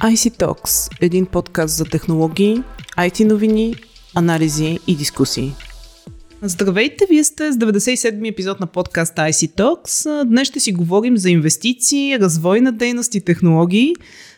IC 0.00 0.38
Talks– 0.38 0.90
един 1.00 1.26
подкаст 1.26 1.76
за 1.76 1.84
технологии, 1.84 2.62
IT 2.98 3.24
новини, 3.24 3.74
анализи 4.14 4.78
и 4.86 4.96
дискусии. 4.96 5.52
Здравейте, 6.42 7.06
вие 7.10 7.24
сте 7.24 7.52
с 7.52 7.56
97-ми 7.56 8.28
епизод 8.28 8.60
на 8.60 8.66
подкаста 8.66 9.22
IC 9.22 9.56
Talks. 9.56 10.24
Днес 10.24 10.48
ще 10.48 10.60
си 10.60 10.72
говорим 10.72 11.16
за 11.16 11.30
инвестиции, 11.30 12.18
развой 12.18 12.60
на 12.60 12.72
дейност 12.72 13.14
и 13.14 13.20
технологии. 13.20 13.94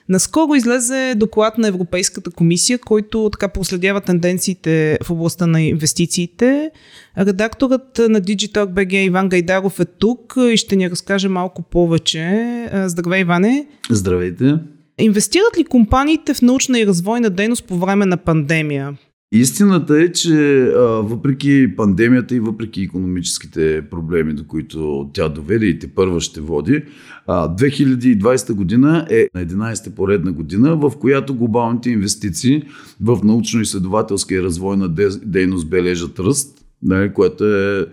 Наскоро 0.08 0.54
излезе 0.54 1.14
доклад 1.16 1.58
на 1.58 1.68
Европейската 1.68 2.30
комисия, 2.30 2.78
който 2.78 3.30
така 3.32 3.48
проследява 3.48 4.00
тенденциите 4.00 4.98
в 5.04 5.10
областта 5.10 5.46
на 5.46 5.62
инвестициите. 5.62 6.70
Редакторът 7.18 7.98
на 7.98 8.20
Digital 8.20 8.66
BG 8.66 8.94
Иван 8.94 9.28
Гайдаров 9.28 9.80
е 9.80 9.84
тук 9.84 10.34
и 10.52 10.56
ще 10.56 10.76
ни 10.76 10.90
разкаже 10.90 11.28
малко 11.28 11.62
повече. 11.62 12.68
Здравей, 12.86 13.20
Иване! 13.20 13.66
Здравейте! 13.90 14.54
Инвестират 14.98 15.58
ли 15.58 15.64
компаниите 15.64 16.34
в 16.34 16.42
научна 16.42 16.80
и 16.80 16.86
развойна 16.86 17.30
дейност 17.30 17.64
по 17.64 17.78
време 17.78 18.06
на 18.06 18.16
пандемия? 18.16 18.96
Истината 19.34 20.02
е, 20.02 20.12
че 20.12 20.62
а, 20.62 20.80
въпреки 20.82 21.76
пандемията 21.76 22.34
и 22.34 22.40
въпреки 22.40 22.82
економическите 22.82 23.82
проблеми, 23.90 24.34
до 24.34 24.44
които 24.44 25.10
тя 25.12 25.28
доведе 25.28 25.66
и 25.66 25.78
те 25.78 25.88
първа 25.88 26.20
ще 26.20 26.40
води, 26.40 26.82
а, 27.26 27.48
2020 27.48 28.52
година 28.52 29.06
е 29.10 29.28
11-та 29.36 29.90
поредна 29.90 30.32
година, 30.32 30.76
в 30.76 30.92
която 31.00 31.34
глобалните 31.34 31.90
инвестиции 31.90 32.62
в 33.00 33.16
научно-изследователска 33.16 34.32
и 34.32 34.42
развойна 34.42 34.88
дейност 35.24 35.70
бележат 35.70 36.18
ръст 36.18 36.61
нали, 36.82 37.12
което 37.12 37.44
е 37.44 37.86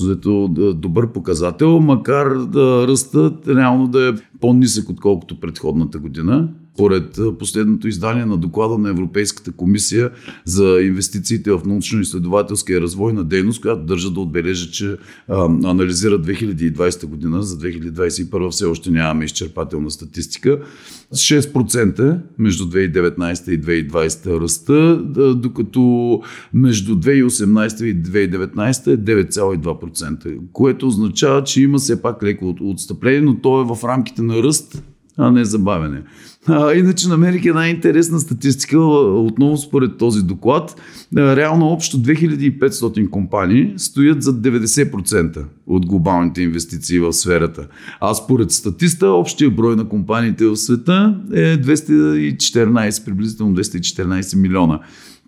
зато, 0.00 0.48
добър 0.76 1.12
показател, 1.12 1.80
макар 1.80 2.38
да 2.38 2.88
ръстът 2.88 3.48
реално 3.48 3.88
да 3.88 4.08
е 4.08 4.12
по-нисък 4.40 4.88
отколкото 4.88 5.40
предходната 5.40 5.98
година. 5.98 6.48
Според 6.74 7.18
последното 7.38 7.88
издание 7.88 8.24
на 8.26 8.36
доклада 8.36 8.78
на 8.78 8.88
Европейската 8.88 9.52
комисия 9.52 10.10
за 10.44 10.80
инвестициите 10.82 11.50
в 11.50 11.60
научно-изследователска 11.66 12.72
и 12.72 12.80
развойна 12.80 13.24
дейност, 13.24 13.60
която 13.60 13.82
държа 13.82 14.10
да 14.10 14.20
отбележа, 14.20 14.70
че 14.70 14.96
а, 15.28 15.44
анализира 15.44 16.18
2020 16.18 17.06
година, 17.06 17.42
за 17.42 17.58
2021 17.58 18.50
все 18.50 18.64
още 18.64 18.90
нямаме 18.90 19.24
изчерпателна 19.24 19.90
статистика, 19.90 20.58
6% 21.14 22.18
между 22.38 22.64
2019 22.64 23.50
и 23.50 23.88
2020 23.88 24.40
ръста, 24.40 24.96
докато 25.36 26.20
между 26.54 26.96
2018 26.96 27.84
и 27.84 28.02
2019 28.02 28.86
е 28.86 28.98
9,2%, 28.98 30.38
което 30.52 30.86
означава, 30.86 31.44
че 31.44 31.62
има 31.62 31.78
все 31.78 32.02
пак 32.02 32.22
леко 32.22 32.54
отстъпление, 32.60 33.20
но 33.20 33.40
то 33.40 33.60
е 33.60 33.64
в 33.64 33.84
рамките 33.84 34.22
на 34.22 34.42
ръст, 34.42 34.82
а 35.18 35.30
не 35.30 35.44
забавяне. 35.44 36.02
А, 36.46 36.72
иначе 36.72 37.08
намерих 37.08 37.44
една 37.44 37.68
интересна 37.68 38.20
статистика, 38.20 38.78
отново 38.78 39.56
според 39.56 39.98
този 39.98 40.22
доклад. 40.22 40.76
Реално 41.16 41.66
общо 41.66 41.98
2500 41.98 43.10
компании 43.10 43.74
стоят 43.76 44.22
за 44.22 44.34
90% 44.34 45.44
от 45.66 45.86
глобалните 45.86 46.42
инвестиции 46.42 46.98
в 46.98 47.12
сферата. 47.12 47.66
А 48.00 48.14
според 48.14 48.50
статиста, 48.50 49.08
общия 49.08 49.50
брой 49.50 49.76
на 49.76 49.88
компаниите 49.88 50.46
в 50.46 50.56
света 50.56 51.20
е 51.32 51.60
214, 51.60 53.04
приблизително 53.04 53.56
214 53.56 54.36
милиона. 54.36 54.80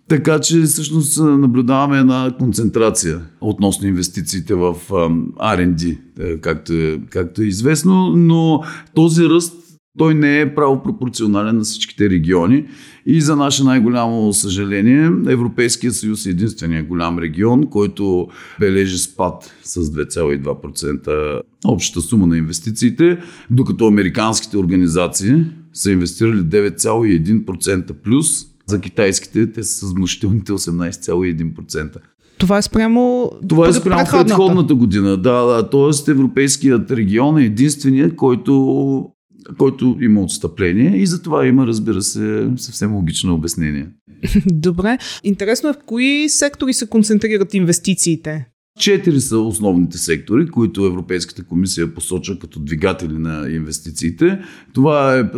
Така 0.07 0.39
че 0.39 0.61
всъщност 0.61 1.19
наблюдаваме 1.19 1.99
една 1.99 2.31
концентрация 2.39 3.21
относно 3.41 3.87
инвестициите 3.87 4.55
в 4.55 4.75
R&D, 4.89 5.97
е, 6.19 6.37
както 6.37 6.73
е, 6.73 6.99
както 7.09 7.41
е 7.41 7.45
известно, 7.45 8.09
но 8.15 8.63
този 8.93 9.25
ръст 9.25 9.64
той 9.97 10.13
не 10.13 10.41
е 10.41 10.55
право 10.55 10.83
пропорционален 10.83 11.57
на 11.57 11.63
всичките 11.63 12.09
региони 12.09 12.65
и 13.05 13.21
за 13.21 13.35
наше 13.35 13.63
най-голямо 13.63 14.33
съжаление 14.33 15.11
Европейския 15.27 15.91
съюз 15.91 16.25
е 16.25 16.29
единствения 16.29 16.83
голям 16.83 17.19
регион, 17.19 17.69
който 17.69 18.27
бележи 18.59 18.97
спад 18.97 19.53
с 19.63 19.83
2,2% 19.83 21.41
общата 21.65 22.01
сума 22.01 22.27
на 22.27 22.37
инвестициите, 22.37 23.19
докато 23.49 23.87
американските 23.87 24.57
организации 24.57 25.45
са 25.73 25.91
инвестирали 25.91 26.39
9,1% 26.39 27.93
плюс, 27.93 28.27
за 28.67 28.81
китайските 28.81 29.51
те 29.51 29.63
са 29.63 29.87
с 29.87 29.93
внушителните 29.93 30.51
18,1%. 30.51 31.97
Това 32.37 32.57
е 32.57 32.61
спрямо. 32.61 33.31
Това 33.49 33.67
е 33.67 33.73
спрямо 33.73 33.97
предходната, 33.97 34.27
предходната 34.27 34.75
година. 34.75 35.17
Да, 35.17 35.45
да. 35.45 35.69
Тоест, 35.69 36.07
Европейският 36.07 36.91
регион 36.91 37.37
е 37.37 37.43
единственият, 37.43 38.15
който 38.15 39.14
който 39.57 39.97
има 40.01 40.21
отстъпление 40.21 40.97
и 40.97 41.05
за 41.05 41.21
това 41.21 41.47
има, 41.47 41.67
разбира 41.67 42.01
се, 42.01 42.49
съвсем 42.57 42.95
логично 42.95 43.33
обяснение. 43.33 43.87
Добре. 44.45 44.97
Интересно 45.23 45.69
е 45.69 45.73
в 45.73 45.77
кои 45.85 46.29
сектори 46.29 46.73
се 46.73 46.87
концентрират 46.89 47.53
инвестициите? 47.53 48.47
Четири 48.79 49.21
са 49.21 49.37
основните 49.37 49.97
сектори, 49.97 50.47
които 50.47 50.85
Европейската 50.85 51.43
комисия 51.43 51.93
посочва 51.93 52.39
като 52.39 52.59
двигатели 52.59 53.17
на 53.17 53.49
инвестициите. 53.49 54.39
Това 54.73 55.17
е 55.17 55.31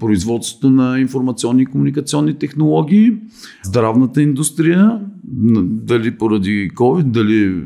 производството 0.00 0.70
на 0.70 1.00
информационни 1.00 1.62
и 1.62 1.66
комуникационни 1.66 2.38
технологии, 2.38 3.12
здравната 3.64 4.22
индустрия, 4.22 5.00
дали 5.64 6.18
поради 6.18 6.70
COVID, 6.74 7.02
дали 7.02 7.64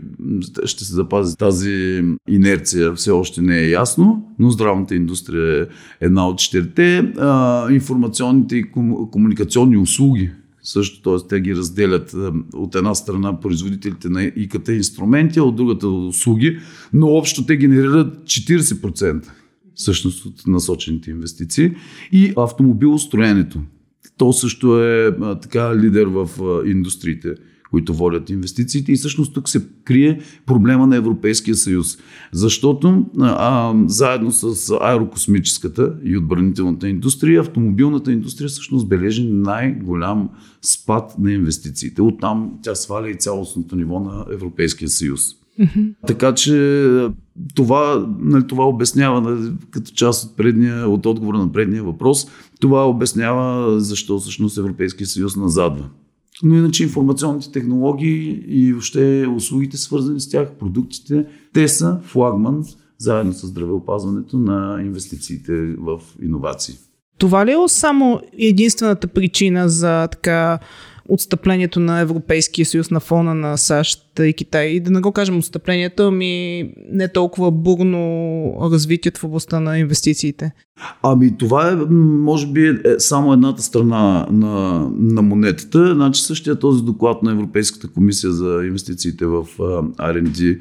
ще 0.65 0.85
се 0.85 0.95
запази 0.95 1.37
тази 1.37 2.05
инерция, 2.29 2.95
все 2.95 3.11
още 3.11 3.43
не 3.43 3.59
е 3.59 3.71
ясно, 3.71 4.35
но 4.39 4.51
здравната 4.51 4.95
индустрия 4.95 5.63
е 5.63 5.67
една 6.01 6.29
от 6.29 6.39
четирите. 6.39 7.13
Информационните 7.71 8.57
и 8.57 8.65
комуникационни 9.11 9.77
услуги 9.77 10.31
също, 10.67 11.03
т.е. 11.03 11.29
те 11.29 11.41
ги 11.41 11.57
разделят 11.57 12.15
от 12.55 12.75
една 12.75 12.95
страна 12.95 13.41
производителите 13.41 14.09
на 14.09 14.25
ИКТ 14.25 14.69
инструменти, 14.69 15.39
а 15.39 15.43
от 15.43 15.57
другата 15.57 15.89
услуги, 15.89 16.59
но 16.93 17.07
общо 17.07 17.47
те 17.47 17.57
генерират 17.57 18.25
40% 18.25 19.29
всъщност 19.75 20.25
от 20.25 20.47
насочените 20.47 21.11
инвестиции 21.11 21.73
и 22.13 22.33
автомобилостроенето. 22.37 23.61
То 24.17 24.33
също 24.33 24.83
е 24.83 25.17
така 25.43 25.77
лидер 25.77 26.07
в 26.07 26.31
индустриите 26.67 27.35
които 27.77 27.95
водят 27.95 28.31
инвестициите. 28.31 28.93
И 28.93 28.97
всъщност 28.97 29.35
тук 29.35 29.49
се 29.49 29.67
крие 29.85 30.21
проблема 30.47 30.87
на 30.87 30.97
Европейския 30.97 31.55
съюз. 31.55 31.99
Защото 32.33 33.07
а, 33.21 33.75
заедно 33.87 34.33
с 34.33 34.77
аерокосмическата 34.81 35.95
и 36.05 36.17
отбранителната 36.17 36.89
индустрия, 36.89 37.41
автомобилната 37.41 38.13
индустрия 38.13 38.49
всъщност 38.49 38.89
бележи 38.89 39.25
най-голям 39.25 40.29
спад 40.63 41.19
на 41.19 41.33
инвестициите. 41.33 42.03
Оттам 42.03 42.59
тя 42.63 42.75
сваля 42.75 43.11
и 43.11 43.15
цялостното 43.15 43.77
ниво 43.77 44.01
на 44.01 44.25
Европейския 44.33 44.89
съюз. 44.89 45.21
Mm-hmm. 45.61 45.95
Така 46.07 46.35
че 46.35 46.57
това, 47.55 48.09
нали, 48.19 48.47
това 48.47 48.69
обяснява 48.69 49.21
нали, 49.21 49.53
като 49.71 49.93
част 49.93 50.25
от, 50.25 50.37
предния, 50.37 50.89
от 50.89 51.07
отговора 51.07 51.39
на 51.39 51.53
предния 51.53 51.83
въпрос, 51.83 52.27
това 52.61 52.89
обяснява 52.89 53.81
защо 53.81 54.19
всъщност 54.19 54.59
Европейския 54.59 55.07
съюз 55.07 55.37
назадва. 55.37 55.89
Но 56.43 56.55
иначе 56.55 56.83
информационните 56.83 57.53
технологии 57.53 58.45
и 58.47 58.73
въобще 58.73 59.27
услугите 59.37 59.77
свързани 59.77 60.21
с 60.21 60.31
тях, 60.31 60.51
продуктите, 60.51 61.27
те 61.53 61.69
са 61.69 61.99
флагман 62.03 62.65
заедно 62.99 63.33
с 63.33 63.47
здравеопазването 63.47 64.39
на 64.39 64.83
инвестициите 64.83 65.53
в 65.79 66.01
иновации. 66.23 66.75
Това 67.19 67.47
ли 67.47 67.51
е 67.51 67.69
само 67.69 68.21
единствената 68.39 69.09
причина 69.09 69.69
за 69.69 70.09
така 70.09 70.59
отстъплението 71.09 71.81
на 71.81 72.01
Европейския 72.01 72.67
съюз 72.67 72.91
на 72.91 73.01
фона 73.01 73.35
на 73.35 73.57
САЩ 73.57 74.03
и 74.21 74.33
Китай. 74.33 74.67
И 74.67 74.81
да 74.81 74.91
не 74.91 75.01
го 75.01 75.13
кажем 75.13 75.39
отстъплението, 75.39 76.03
ами 76.03 76.65
не 76.93 77.13
толкова 77.13 77.51
бурно 77.51 78.71
развитие 78.73 79.13
в 79.17 79.25
областта 79.25 79.61
на 79.61 79.79
инвестициите. 79.79 80.53
Ами 81.03 81.37
това 81.39 81.71
е, 81.71 81.75
може 81.91 82.47
би, 82.47 82.69
е 82.69 82.75
само 82.99 83.33
едната 83.33 83.63
страна 83.63 84.27
на, 84.31 84.87
на 84.99 85.23
монетата. 85.23 85.95
Значи 85.95 86.23
същия 86.23 86.59
този 86.59 86.85
доклад 86.85 87.23
на 87.23 87.33
Европейската 87.33 87.89
комисия 87.89 88.33
за 88.33 88.63
инвестициите 88.67 89.27
в 89.27 89.47
R&D 89.59 90.61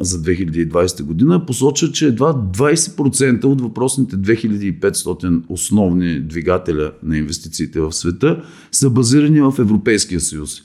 за 0.00 0.22
2020 0.22 1.02
година 1.02 1.46
посочва, 1.46 1.92
че 1.92 2.06
едва 2.06 2.34
20% 2.34 3.44
от 3.44 3.60
въпросните 3.60 4.16
2500 4.16 5.42
основни 5.48 6.20
двигателя 6.20 6.92
на 7.02 7.18
инвестициите 7.18 7.80
в 7.80 7.92
света 7.92 8.42
са 8.72 8.90
базирани 8.90 9.40
в 9.40 9.54
Европейския 9.58 10.20
съюз. 10.20 10.62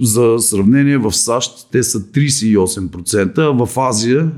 За 0.00 0.36
сравнение 0.38 0.98
в 0.98 1.12
САЩ 1.12 1.68
те 1.72 1.82
са 1.82 2.00
38%, 2.00 3.38
а 3.38 3.66
в 3.66 3.78
Азия, 3.78 4.30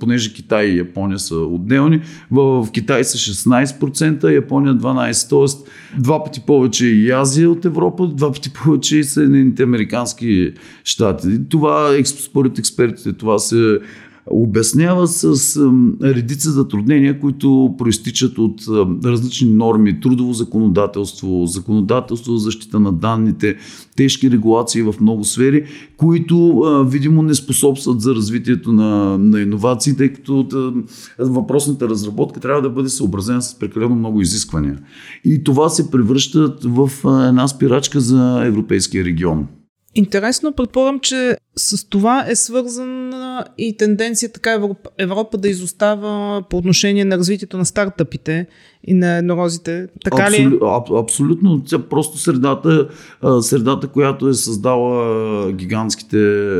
понеже 0.00 0.32
Китай 0.32 0.64
и 0.64 0.78
Япония 0.78 1.18
са 1.18 1.36
отделни, 1.36 2.00
в 2.30 2.68
Китай 2.72 3.04
са 3.04 3.18
16%, 3.18 4.24
а 4.24 4.32
Япония 4.32 4.74
12%. 4.74 5.28
Тоест 5.28 5.68
два 5.98 6.24
пъти 6.24 6.40
повече 6.40 6.86
и 6.86 7.10
Азия 7.10 7.50
от 7.50 7.64
Европа, 7.64 8.06
два 8.06 8.32
пъти 8.32 8.52
повече 8.52 8.96
и 8.96 9.04
Съединените 9.04 9.62
Американски 9.62 10.52
щати. 10.84 11.48
Това 11.48 11.98
според 12.04 12.58
експертите 12.58 13.12
това 13.12 13.31
се 13.38 13.78
обяснява 14.26 15.08
с 15.08 15.56
редица 16.02 16.50
затруднения, 16.50 17.20
които 17.20 17.74
проистичат 17.78 18.38
от 18.38 18.60
различни 19.04 19.50
норми, 19.50 20.00
трудово 20.00 20.32
законодателство, 20.32 21.46
законодателство 21.46 22.36
за 22.36 22.44
защита 22.44 22.80
на 22.80 22.92
данните, 22.92 23.56
тежки 23.96 24.30
регулации 24.30 24.82
в 24.82 24.94
много 25.00 25.24
сфери, 25.24 25.64
които 25.96 26.62
видимо 26.88 27.22
не 27.22 27.34
способстват 27.34 28.00
за 28.00 28.14
развитието 28.14 28.72
на, 28.72 29.18
на 29.18 29.40
иновации, 29.40 29.96
тъй 29.96 30.12
като 30.12 30.46
въпросната 31.18 31.88
разработка 31.88 32.40
трябва 32.40 32.62
да 32.62 32.70
бъде 32.70 32.88
съобразена 32.88 33.42
с 33.42 33.58
прекалено 33.58 33.94
много 33.94 34.20
изисквания. 34.20 34.78
И 35.24 35.44
това 35.44 35.68
се 35.68 35.90
превръща 35.90 36.56
в 36.64 36.90
една 37.28 37.48
спирачка 37.48 38.00
за 38.00 38.42
европейския 38.46 39.04
регион. 39.04 39.46
Интересно, 39.94 40.52
предполагам, 40.52 41.00
че 41.00 41.36
с 41.56 41.88
това 41.88 42.24
е 42.28 42.36
свързана 42.36 43.44
и 43.58 43.76
тенденция 43.76 44.32
така 44.32 44.52
Европа, 44.52 44.90
Европа 44.98 45.38
да 45.38 45.48
изостава 45.48 46.42
по 46.50 46.56
отношение 46.56 47.04
на 47.04 47.18
развитието 47.18 47.58
на 47.58 47.64
стартъпите 47.64 48.46
и 48.84 48.94
на 48.94 49.16
еднорозите. 49.16 49.88
Така 50.04 50.22
Абсолю, 50.22 50.50
ли? 50.50 50.58
Аб, 50.62 50.90
абсолютно. 50.90 51.62
Тя 51.66 51.78
просто 51.78 52.18
средата, 52.18 52.88
средата, 53.40 53.88
която 53.88 54.28
е 54.28 54.34
създала 54.34 55.52
гигантските 55.52 56.16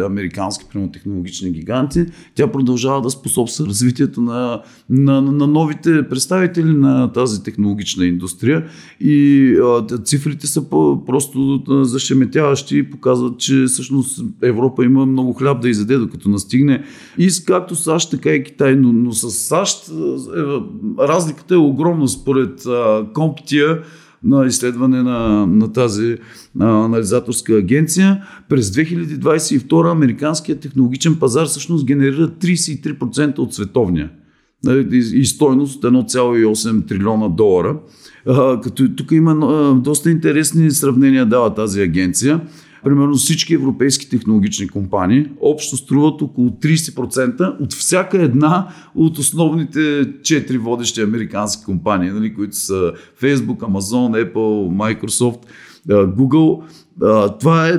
американски 0.07 0.65
технологични 0.93 1.51
гиганти, 1.51 2.07
тя 2.35 2.53
продължава 2.53 3.01
да 3.01 3.11
способства 3.11 3.67
развитието 3.67 4.21
на, 4.21 4.63
на, 4.91 5.23
на 5.23 5.47
новите 5.47 6.09
представители 6.09 6.73
на 6.73 7.13
тази 7.13 7.43
технологична 7.43 8.07
индустрия 8.07 8.65
и 9.01 9.57
цифрите 10.05 10.47
са 10.47 10.71
просто 11.07 11.63
зашеметяващи 11.69 12.79
и 12.79 12.91
показват, 12.91 13.39
че 13.39 13.65
всъщност 13.65 14.21
Европа 14.43 14.82
има 14.85 15.07
много 15.07 15.33
хляб 15.33 15.63
да 15.63 15.69
изяде, 15.69 15.97
докато 15.97 16.29
настигне 16.29 16.85
и 17.19 17.31
както 17.47 17.77
САЩ, 17.77 18.11
така 18.11 18.31
и 18.31 18.45
Китай. 18.45 18.77
Но, 18.77 18.93
но 18.93 19.13
с 19.13 19.31
САЩ 19.31 19.89
е, 19.89 19.93
разликата 20.99 21.55
е 21.55 21.59
огромна 21.59 22.09
според 22.09 22.63
Комптия 23.15 23.83
на 24.25 24.47
изследване 24.47 25.03
на, 25.03 25.47
на 25.47 25.73
тази 25.73 26.17
а, 26.61 26.85
анализаторска 26.85 27.55
агенция. 27.55 28.23
През 28.49 28.71
2022 28.71 29.93
американският 29.93 30.61
технологичен 30.61 31.17
пазар 31.17 31.47
всъщност 31.47 31.87
генерира 31.87 32.29
33% 32.29 33.39
от 33.39 33.55
световния 33.55 34.11
нали, 34.65 34.97
и 34.97 35.25
стойност 35.25 35.83
1,8 35.83 36.89
трилиона 36.89 37.29
долара. 37.29 37.79
А, 38.27 38.61
като 38.61 38.89
тук 38.97 39.13
има 39.13 39.33
а, 39.33 39.75
доста 39.75 40.11
интересни 40.11 40.71
сравнения 40.71 41.27
дава 41.27 41.55
тази 41.55 41.83
агенция. 41.83 42.41
Примерно 42.85 43.15
всички 43.15 43.55
европейски 43.55 44.09
технологични 44.09 44.69
компании 44.69 45.27
общо 45.41 45.77
струват 45.77 46.23
около 46.23 46.51
30% 46.51 47.61
от 47.61 47.73
всяка 47.73 48.23
една 48.23 48.69
от 48.95 49.19
основните 49.19 50.13
четири 50.23 50.59
водещи 50.59 51.03
американски 51.03 51.65
компании, 51.65 52.11
нали, 52.11 52.35
които 52.35 52.57
са 52.57 52.93
Facebook, 53.23 53.59
Amazon, 53.59 54.33
Apple, 54.33 54.97
Microsoft, 55.01 55.39
Google. 55.89 56.63
Това 57.41 57.69
е 57.69 57.73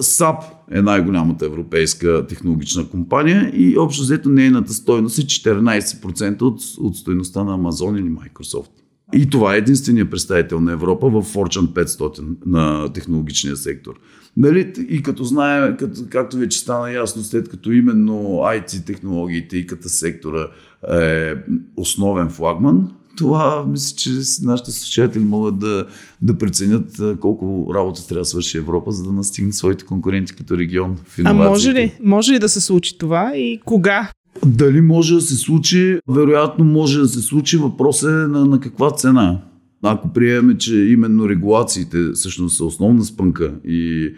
SAP 0.00 0.38
е 0.70 0.82
най-голямата 0.82 1.46
европейска 1.46 2.26
технологична 2.26 2.88
компания 2.88 3.52
и 3.54 3.78
общо 3.78 4.02
взето 4.02 4.28
нейната 4.28 4.72
стойност 4.72 5.18
е 5.18 5.22
14% 5.22 6.42
от, 6.42 6.60
от 6.78 6.96
стойността 6.96 7.44
на 7.44 7.58
Amazon 7.58 8.00
или 8.00 8.10
Microsoft. 8.10 8.85
И 9.14 9.30
това 9.30 9.54
е 9.54 9.58
единствения 9.58 10.10
представител 10.10 10.60
на 10.60 10.72
Европа 10.72 11.08
в 11.08 11.22
Fortune 11.22 11.84
500 11.84 12.36
на 12.46 12.92
технологичния 12.92 13.56
сектор. 13.56 13.94
Нали, 14.36 14.72
и 14.88 15.02
като 15.02 15.24
знаем, 15.24 15.76
като, 15.78 16.00
както 16.10 16.36
вече 16.36 16.58
стана 16.58 16.92
ясно, 16.92 17.22
след 17.22 17.48
като 17.48 17.72
именно 17.72 18.18
IT 18.42 18.86
технологиите 18.86 19.56
и 19.56 19.66
като 19.66 19.88
сектора 19.88 20.48
е 20.92 21.34
основен 21.76 22.28
флагман, 22.28 22.90
това 23.16 23.66
мисля, 23.68 23.96
че 23.96 24.10
нашите 24.42 24.70
слушатели 24.70 25.24
могат 25.24 25.58
да, 25.58 25.86
да 26.22 26.38
преценят 26.38 27.00
колко 27.20 27.70
работа 27.74 28.06
трябва 28.06 28.20
да 28.20 28.24
свърши 28.24 28.58
Европа, 28.58 28.92
за 28.92 29.04
да 29.04 29.12
настигне 29.12 29.52
своите 29.52 29.84
конкуренти 29.84 30.34
като 30.34 30.58
регион 30.58 30.96
в 30.96 31.18
А 31.24 31.32
може 31.32 31.72
ли, 31.72 31.98
може 32.02 32.32
ли 32.32 32.38
да 32.38 32.48
се 32.48 32.60
случи 32.60 32.98
това 32.98 33.32
и 33.36 33.60
кога? 33.64 34.10
Дали 34.46 34.80
може 34.80 35.14
да 35.14 35.20
се 35.20 35.36
случи? 35.36 35.98
Вероятно 36.08 36.64
може 36.64 37.00
да 37.00 37.08
се 37.08 37.20
случи. 37.20 37.56
Въпрос 37.56 38.02
е 38.02 38.06
на, 38.06 38.46
на 38.46 38.60
каква 38.60 38.90
цена. 38.90 39.40
Ако 39.82 40.12
приемем, 40.12 40.56
че 40.56 40.76
именно 40.76 41.28
регулациите 41.28 42.10
всъщност 42.14 42.56
са 42.56 42.64
основна 42.64 43.04
спънка 43.04 43.54
и 43.64 44.10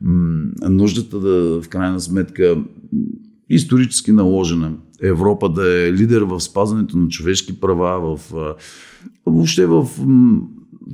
м- 0.00 0.50
нуждата 0.68 1.20
да 1.20 1.62
в 1.62 1.68
крайна 1.68 2.00
сметка 2.00 2.56
исторически 3.50 4.12
наложена 4.12 4.72
Европа 5.02 5.48
да 5.48 5.86
е 5.86 5.92
лидер 5.92 6.22
в 6.22 6.40
спазването 6.40 6.98
на 6.98 7.08
човешки 7.08 7.60
права, 7.60 8.16
в 8.16 8.32
въобще 9.26 9.66
в 9.66 9.88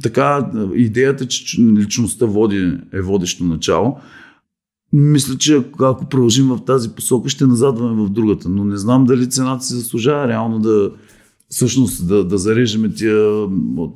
така 0.03 0.51
идеята, 0.75 1.27
че 1.27 1.61
личността 1.61 2.27
води, 2.27 2.79
е 2.93 3.01
водещо 3.01 3.45
начало. 3.45 3.97
Мисля, 4.99 5.39
че 5.39 5.63
ако 5.81 6.05
продължим 6.05 6.49
в 6.49 6.59
тази 6.67 6.89
посока, 6.89 7.29
ще 7.29 7.47
назадваме 7.47 8.05
в 8.05 8.09
другата. 8.09 8.49
Но 8.49 8.65
не 8.65 8.77
знам 8.77 9.05
дали 9.05 9.31
цената 9.31 9.65
си 9.65 9.75
заслужава 9.75 10.29
реално 10.29 10.59
да 10.59 10.91
всъщност 11.49 12.09
да, 12.09 12.25
да 12.25 12.39
зарежеме 12.39 12.93
тия, 12.93 13.47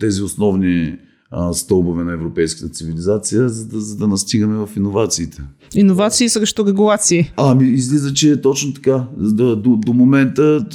тези 0.01 0.23
основни 0.23 0.97
а, 1.31 1.53
стълбове 1.53 2.05
на 2.05 2.13
европейската 2.13 2.69
цивилизация, 2.69 3.49
за 3.49 3.67
да, 3.67 3.81
за 3.81 3.97
да 3.97 4.09
настигаме 4.09 4.67
в 4.67 4.69
иновациите. 4.77 5.43
Иновации 5.75 6.29
срещу 6.29 6.67
регулации. 6.67 7.33
Ами, 7.37 7.69
излиза, 7.69 8.15
че 8.15 8.31
е 8.31 8.41
точно 8.41 8.75
така. 8.75 9.05
До, 9.17 9.57
до, 9.57 9.77
до 9.77 9.93
момента 9.93 10.67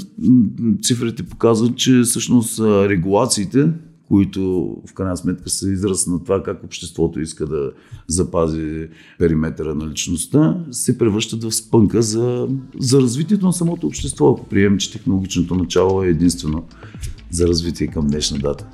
цифрите 0.84 1.24
показват, 1.24 1.76
че 1.76 2.02
всъщност 2.02 2.60
регулациите 2.60 3.70
които 4.08 4.76
в 4.88 4.94
крайна 4.94 5.18
сметка 5.18 5.50
са 5.50 5.70
израз 5.70 6.08
на 6.08 6.24
това 6.24 6.44
как 6.44 6.64
обществото 6.64 7.20
иска 7.20 7.46
да 7.46 7.72
запази 8.08 8.88
периметъра 9.20 9.76
на 9.76 9.88
личността, 9.88 10.58
се 10.72 10.98
превръщат 10.98 11.44
в 11.44 11.52
спънка 11.52 12.02
за, 12.02 12.48
за 12.80 13.02
развитието 13.02 13.46
на 13.46 13.54
самото 13.54 13.88
общество, 13.88 14.30
ако 14.30 14.46
приемем, 14.46 14.78
че 14.78 14.92
технологичното 14.92 15.56
начало 15.56 16.04
е 16.04 16.08
единствено 16.08 16.64
за 17.32 17.48
развитие 17.48 17.88
към 17.88 18.08
днешна 18.08 18.38
дата. 18.38 18.68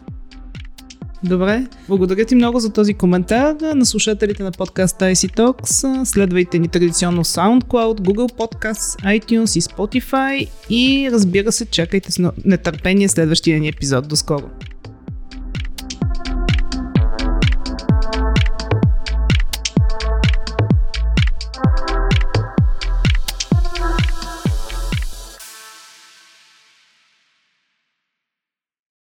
Добре, 1.23 1.67
благодаря 1.87 2.25
ти 2.25 2.35
много 2.35 2.59
за 2.59 2.69
този 2.69 2.93
коментар. 2.93 3.55
На 3.75 3.85
слушателите 3.85 4.43
на 4.43 4.51
подкаста 4.51 5.05
IC 5.05 5.37
Talks 5.37 6.03
следвайте 6.03 6.59
ни 6.59 6.67
традиционно 6.67 7.23
SoundCloud, 7.23 7.99
Google 7.99 8.37
Podcasts, 8.37 9.19
iTunes 9.19 9.57
и 9.57 9.61
Spotify 9.61 10.47
и 10.69 11.09
разбира 11.11 11.51
се, 11.51 11.65
чакайте 11.65 12.11
с 12.11 12.31
нетърпение 12.45 13.09
следващия 13.09 13.59
ни 13.59 13.67
епизод. 13.67 14.07
До 14.07 14.15
скоро! 14.15 14.49